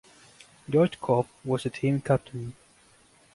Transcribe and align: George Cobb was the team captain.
George 0.67 0.99
Cobb 0.99 1.27
was 1.45 1.61
the 1.61 1.69
team 1.69 2.01
captain. 2.01 2.55